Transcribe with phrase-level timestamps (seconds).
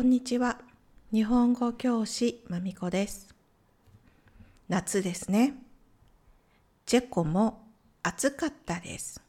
[0.00, 0.58] こんにちは。
[1.12, 3.34] 日本語教師まみこです。
[4.66, 5.52] 夏ですね。
[6.86, 7.66] チェコも
[8.02, 9.20] 暑かったです。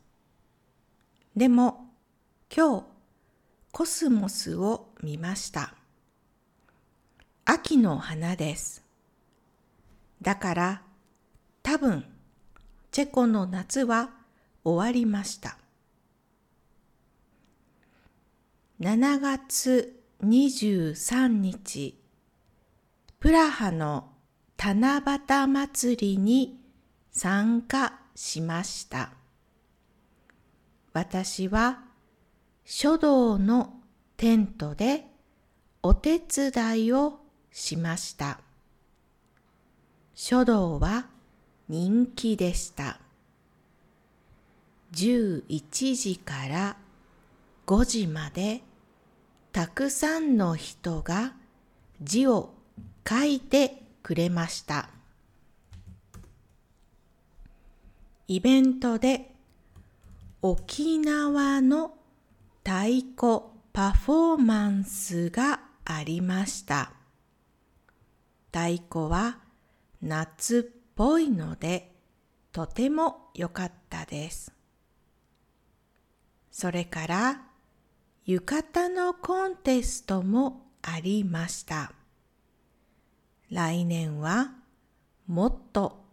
[1.35, 1.87] でも
[2.55, 2.85] 今日
[3.73, 5.73] コスモスを見ました。
[7.43, 8.81] 秋の花です。
[10.21, 10.81] だから
[11.63, 12.05] 多分
[12.91, 14.11] チェコの夏は
[14.63, 15.57] 終わりました。
[18.79, 21.97] 7月23日、
[23.19, 24.09] プラハの
[24.55, 26.59] 七夕祭りに
[27.11, 29.13] 参加しました。
[30.93, 31.79] 私は
[32.65, 33.73] 書道の
[34.15, 35.07] テントで
[35.81, 37.19] お手伝いを
[37.51, 38.39] しました。
[40.13, 41.07] 書道は
[41.67, 42.99] 人気でした。
[44.93, 46.77] 11時から
[47.65, 48.61] 5時まで
[49.51, 51.33] たくさんの人が
[52.01, 52.53] 字を
[53.07, 54.89] 書いてくれました。
[58.27, 59.35] イベントで
[60.41, 61.93] 沖縄の
[62.63, 63.41] 太鼓
[63.73, 66.93] パフォーマンスがありました。
[68.53, 69.39] 太鼓は
[70.01, 71.91] 夏っぽいので
[72.51, 74.53] とても良かったです。
[76.51, 77.50] それから
[78.23, 81.91] 浴衣のコンテストもありました。
[83.49, 84.53] 来年は
[85.25, 86.05] もっと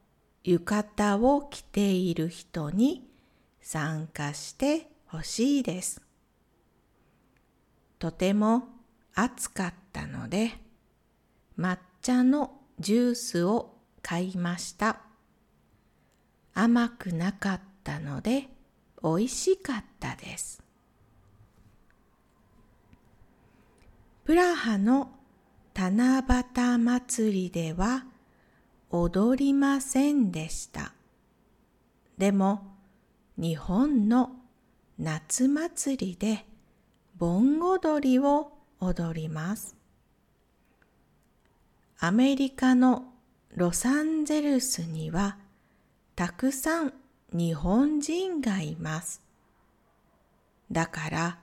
[0.42, 3.10] 浴衣を着ている人に
[3.60, 6.00] 参加してほしいです。
[7.98, 8.68] とても
[9.14, 10.52] 暑かったので
[11.58, 15.02] 抹茶のジュースを買いました。
[16.54, 18.48] 甘くなかったので
[19.02, 20.67] 美味しかったです。
[24.28, 25.10] プラハの
[25.72, 28.04] 七夕祭りでは
[28.90, 30.92] 踊りませんでした。
[32.18, 32.76] でも
[33.38, 34.32] 日本の
[34.98, 36.44] 夏祭りで
[37.16, 39.74] 盆踊りを踊ります。
[41.98, 43.04] アメリカの
[43.56, 45.38] ロサンゼルスには
[46.14, 46.92] たくさん
[47.32, 49.22] 日本人がいます。
[50.70, 51.38] だから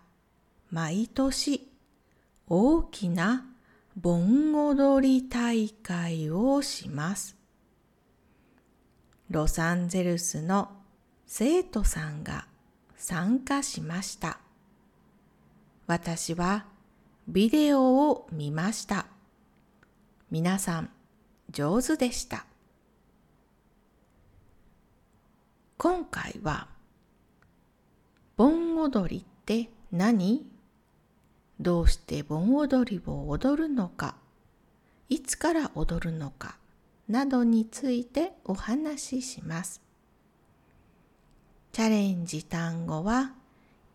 [0.69, 1.67] 毎年
[2.47, 3.45] 大きな
[3.95, 7.35] 盆踊り大会をします。
[9.31, 10.69] ロサンゼルスの
[11.25, 12.45] 生徒さんが
[12.95, 14.37] 参加しました。
[15.87, 16.65] 私は
[17.27, 19.07] ビデオを見ました。
[20.29, 20.89] 皆さん
[21.49, 22.45] 上手でした。
[25.77, 26.67] 今回は
[28.37, 30.54] 盆踊りって何？
[31.59, 34.15] どうして盆踊りを踊るのか
[35.09, 36.57] いつから踊るのか
[37.07, 39.81] などについてお話しします。
[41.71, 43.33] チャレンジ単語は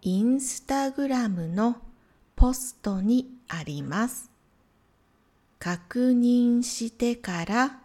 [0.03, 1.76] インスタグラムの
[2.37, 4.31] ポストにあります。
[5.59, 7.81] 確認してから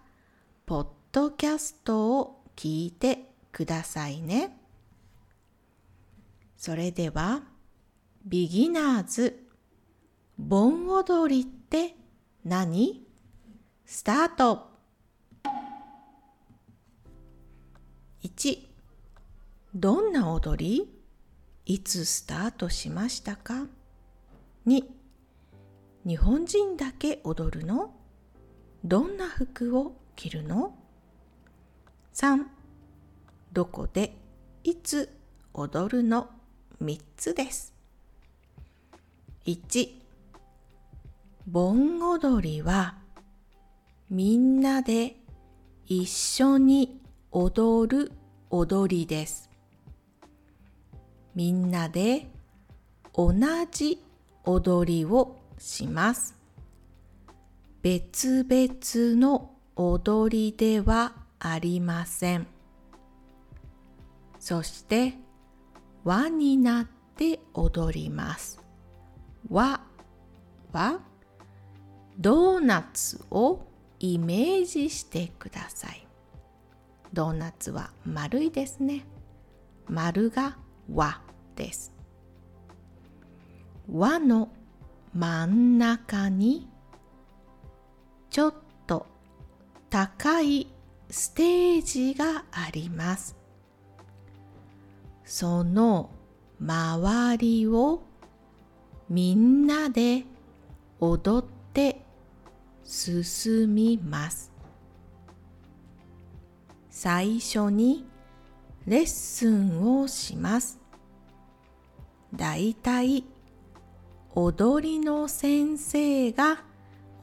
[0.66, 3.20] ポッドキャストを聞いて
[3.52, 4.58] くださいね。
[6.58, 7.44] それでは、
[8.26, 9.45] ビギナーズ、
[10.38, 11.96] 盆踊りって
[12.44, 13.08] 何？
[13.86, 14.70] スタート
[18.22, 18.60] !1、
[19.74, 20.92] どんな踊り？
[21.66, 23.66] いつスタートしましたか
[24.68, 24.84] ?2、
[26.06, 27.96] 日本人だけ踊るの？
[28.84, 30.76] どんな服を着るの
[32.14, 32.44] ?3、
[33.54, 34.18] どこで
[34.66, 35.10] いつ
[35.54, 36.30] 踊るの
[36.84, 37.74] ？3つです。
[39.46, 40.05] 1
[41.48, 42.96] 盆踊りは
[44.10, 45.18] みんなで
[45.86, 47.00] 一緒に
[47.32, 48.12] 踊る
[48.50, 49.52] 踊りです。
[51.36, 52.32] みんなで
[53.14, 53.34] 同
[53.72, 54.02] じ
[54.44, 56.36] 踊りをします。
[57.84, 62.48] 別々の踊りではありません。
[64.40, 65.14] そして
[66.04, 68.60] 輪になって踊ります。
[69.48, 69.80] 輪
[70.72, 71.02] は
[72.20, 73.62] ドーナツを
[74.00, 76.06] イメージしてください。
[77.14, 79.06] ドーナツは丸いですね。
[79.88, 80.58] 丸が
[80.92, 81.22] 輪
[81.56, 81.92] です。
[83.92, 84.50] 輪の
[85.14, 86.68] 真ん中に
[88.30, 88.54] ちょっ
[88.88, 89.06] と
[89.90, 90.68] 高い
[91.10, 93.36] ステージがあります。
[95.24, 96.10] その
[96.60, 98.04] 周りを
[99.10, 100.24] みんなで
[101.00, 102.05] 踊って
[102.86, 104.52] 進みます。
[106.90, 108.06] 最初に
[108.86, 110.80] レッスンをします。
[112.34, 113.26] だいたい
[114.36, 116.64] 踊りの先生が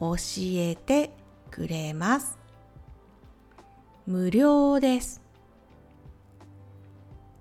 [0.01, 1.11] 教えて
[1.51, 2.37] くれます。
[4.07, 5.23] 無料です。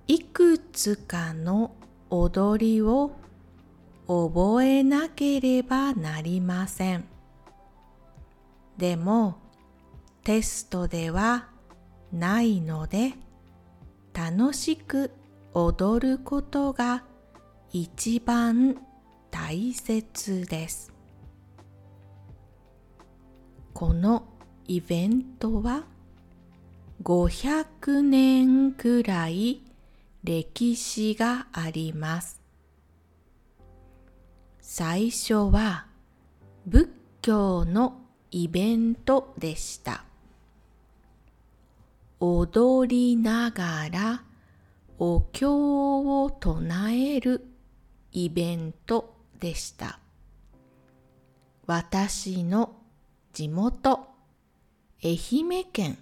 [0.07, 1.73] いくつかの
[2.09, 3.11] 踊りを
[4.07, 7.05] 覚えなければなりません。
[8.81, 9.37] でも
[10.23, 11.49] テストでは
[12.11, 13.13] ないので
[14.11, 15.11] 楽しく
[15.53, 17.03] 踊ることが
[17.71, 18.81] 一番
[19.29, 20.91] 大切です。
[23.75, 24.23] この
[24.67, 25.83] イベントは
[27.03, 29.61] 500年くらい
[30.23, 32.41] 歴史があります。
[34.59, 35.85] 最初は
[36.65, 36.89] 仏
[37.21, 38.00] 教の
[38.31, 40.05] イベントでした。
[42.19, 44.23] 踊りながら
[44.97, 47.45] お経を唱える
[48.13, 49.99] イベントでした。
[51.67, 52.75] 私の
[53.33, 54.07] 地元
[55.03, 55.97] 愛媛県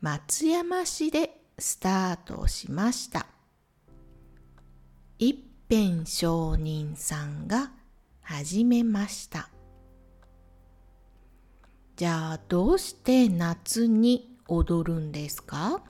[0.00, 3.26] 松山市でスタートしました。
[5.18, 5.38] 一
[5.70, 7.72] 辺上人さんが
[8.20, 9.48] 始めました。
[11.98, 15.82] じゃあどうして夏に踊るんですか？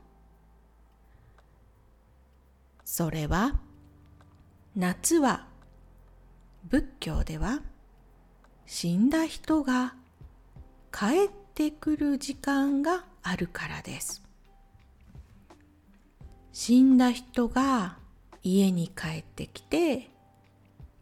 [2.82, 3.60] それは
[4.74, 5.46] 夏は
[6.64, 7.60] 仏教では
[8.64, 9.96] 死んだ人が
[10.90, 14.22] 帰ってくる時間があるからです。
[16.54, 17.98] 死んだ人が
[18.42, 20.08] 家に帰ってきて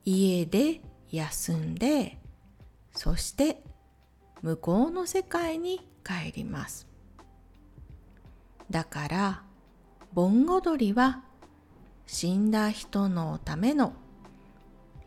[0.05, 0.81] 家で
[1.12, 2.19] 休んで
[2.93, 3.62] そして
[4.47, 6.87] 向こうの世界に帰ります。
[8.71, 9.43] だから
[10.13, 11.25] 盆踊りは
[12.07, 13.93] 死んだ人のための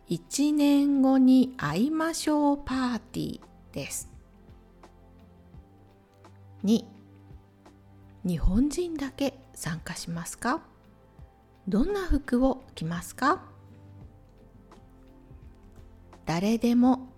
[0.08, 3.40] 一年後に会いましょうパーティー
[3.72, 4.10] です。
[6.64, 6.84] 2
[8.22, 10.60] 日本人だけ参加しますか？
[11.66, 13.42] どんな服を着ますか？
[16.26, 17.08] 誰でも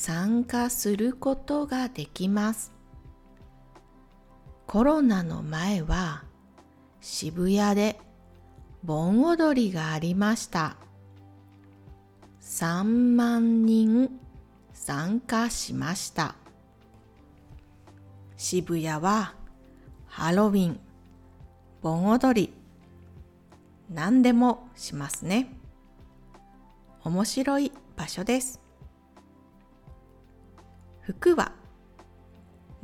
[0.00, 2.72] 参加することができます。
[4.68, 6.22] コロナの前は
[7.00, 7.98] 渋谷で
[8.84, 10.76] 盆踊りがありました。
[12.40, 14.20] 3万人
[14.72, 16.36] 参加しました。
[18.36, 19.34] 渋谷は
[20.06, 20.78] ハロウィン
[21.82, 22.54] 盆踊り
[23.92, 25.52] 何でもしますね。
[27.02, 28.67] 面白い場所です。
[31.08, 31.52] 服は。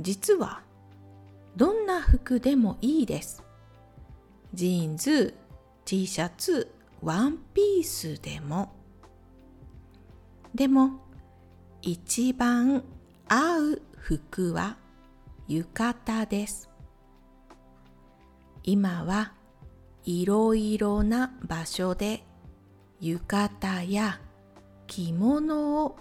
[0.01, 0.63] 実は
[1.57, 3.45] どんな服でもいいです。
[4.55, 5.35] ジーンズ
[5.85, 6.73] T シャツ
[7.03, 8.73] ワンピースでも。
[10.55, 11.03] でも
[11.83, 12.83] 一番
[13.29, 14.79] 合う服は
[15.47, 16.71] 浴衣です。
[18.63, 19.35] 今は
[20.05, 22.25] いろいろな場所で
[23.03, 24.19] 浴衣や
[24.87, 25.99] 着物を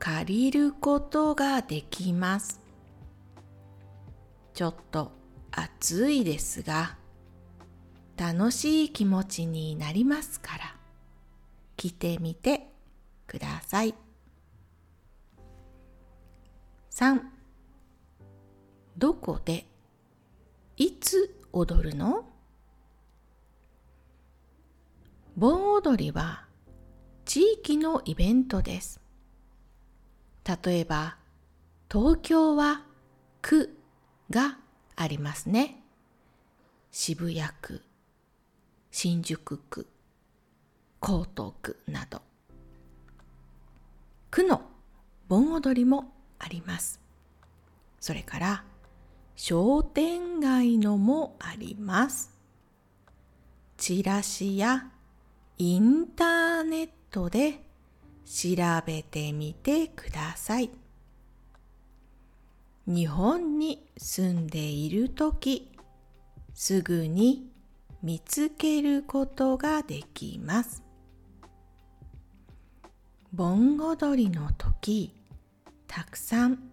[0.00, 2.58] 借りることができます。
[4.54, 5.12] ちょっと
[5.50, 6.96] 暑いですが、
[8.16, 10.74] 楽しい気持ちになりますから、
[11.76, 12.70] 着てみて
[13.26, 13.94] ください。
[16.90, 17.20] 3
[18.96, 19.66] どこで
[20.78, 22.24] いつ踊るの？
[25.36, 26.46] 盆踊りは
[27.26, 28.99] 地域のイベントです。
[30.44, 31.16] 例えば、
[31.90, 32.84] 東京は
[33.42, 33.76] 区
[34.30, 34.58] が
[34.96, 35.82] ありますね。
[36.90, 37.82] 渋谷区、
[38.90, 39.86] 新宿区、
[41.02, 42.22] 江東区など。
[44.30, 44.62] 区の
[45.28, 47.00] 盆踊りもあります。
[48.00, 48.64] それから
[49.36, 52.30] 商店街のもあります。
[53.76, 54.90] チラシや
[55.58, 57.62] インターネットで
[58.30, 58.54] 調
[58.86, 60.70] べてみてください。
[62.86, 65.72] 日本に住んでいるとき、
[66.54, 67.50] すぐに
[68.04, 70.84] 見つけることができます。
[73.32, 75.12] 盆踊りの時、
[75.88, 76.70] たくさん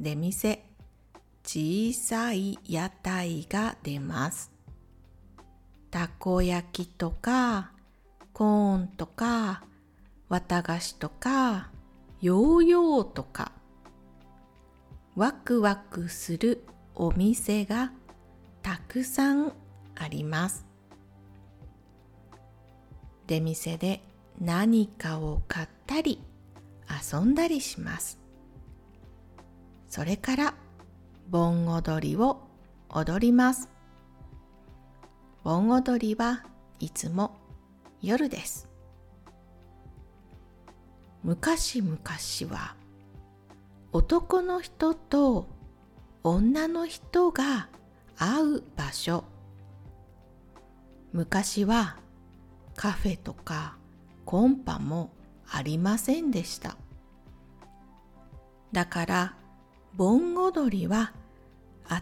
[0.00, 0.64] 出店、
[1.44, 4.50] 小さい屋台が出ます。
[5.90, 7.72] たこ焼きとか
[8.32, 9.62] コーンとか
[10.28, 11.70] 綿菓子とか
[12.20, 13.52] ヨーヨーとか
[15.14, 16.64] ワクワクする
[16.94, 17.92] お店が
[18.62, 19.52] たくさん
[19.94, 20.66] あります。
[23.26, 24.02] 出店で
[24.40, 26.22] 何かを買ったり
[27.12, 28.18] 遊んだりします。
[29.88, 30.54] それから
[31.28, 32.42] 盆踊りを
[32.88, 33.68] 踊ります。
[35.44, 36.44] 盆踊りは
[36.80, 37.36] いつも
[38.02, 38.65] 夜です。
[41.26, 41.98] 昔々
[42.54, 42.76] は
[43.92, 45.48] 男の人と
[46.22, 47.68] 女の人が
[48.16, 49.24] 会う場所。
[51.12, 51.96] 昔は
[52.76, 53.76] カフェとか
[54.24, 55.10] コンパも
[55.50, 56.76] ありませんでした。
[58.70, 59.36] だから
[59.96, 61.12] 盆踊りは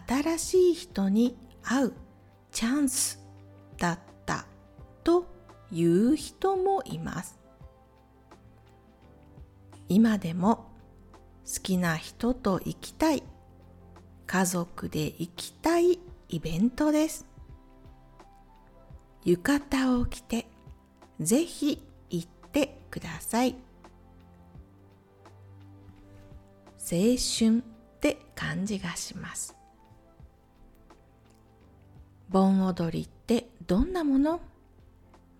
[0.07, 1.93] 新しい人に会う
[2.51, 3.25] チャンス
[3.79, 4.45] だった
[5.03, 5.25] と
[5.71, 7.44] いう人もいます。
[9.87, 10.71] 今でも
[11.45, 13.23] 好きな人と行きたい。
[14.27, 15.99] 家族で行きたい
[16.29, 17.25] イベントです。
[19.23, 20.47] 浴衣を着て
[21.19, 23.55] ぜひ行ってください。
[26.79, 27.61] 青春っ
[27.99, 29.55] て感じがします。
[32.29, 34.41] 盆踊りってどんなもの？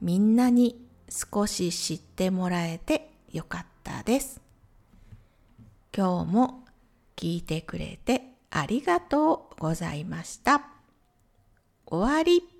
[0.02, 3.75] みんなに少し知ってもらえてよかった。
[3.92, 4.42] ったです
[5.96, 6.65] 今日も
[7.15, 10.62] 聞いてくれてありがとうございました。
[11.86, 12.55] 終わり。